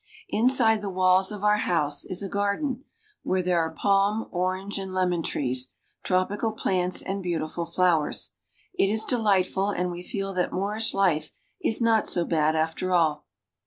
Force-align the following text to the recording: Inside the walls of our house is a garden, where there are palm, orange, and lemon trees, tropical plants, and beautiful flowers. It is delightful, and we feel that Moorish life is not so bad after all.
Inside 0.29 0.81
the 0.81 0.89
walls 0.89 1.31
of 1.31 1.43
our 1.43 1.57
house 1.59 2.05
is 2.05 2.23
a 2.23 2.27
garden, 2.27 2.85
where 3.21 3.43
there 3.43 3.59
are 3.59 3.69
palm, 3.69 4.27
orange, 4.31 4.79
and 4.79 4.95
lemon 4.95 5.21
trees, 5.21 5.73
tropical 6.01 6.53
plants, 6.53 7.03
and 7.03 7.21
beautiful 7.21 7.65
flowers. 7.67 8.31
It 8.73 8.89
is 8.89 9.05
delightful, 9.05 9.69
and 9.69 9.91
we 9.91 10.01
feel 10.01 10.33
that 10.33 10.51
Moorish 10.51 10.95
life 10.95 11.29
is 11.63 11.83
not 11.83 12.07
so 12.07 12.25
bad 12.25 12.55
after 12.55 12.91
all. 12.91 13.27